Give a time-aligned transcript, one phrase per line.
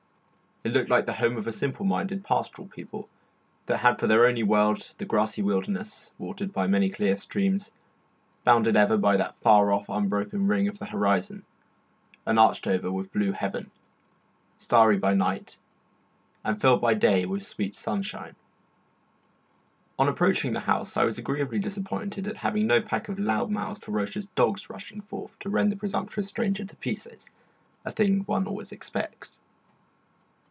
[0.63, 3.09] It looked like the home of simple minded, pastoral people
[3.65, 7.71] that had for their only world the grassy wilderness, watered by many clear streams,
[8.43, 11.45] bounded ever by that far off, unbroken ring of the horizon,
[12.27, 13.71] and arched over with blue heaven,
[14.59, 15.57] starry by night
[16.43, 18.35] and filled by day with sweet sunshine.
[19.97, 23.81] On approaching the house I was agreeably disappointed at having no pack of loud mouthed,
[23.83, 27.31] ferocious dogs rushing forth to rend the presumptuous stranger to pieces,
[27.83, 29.41] a thing one always expects.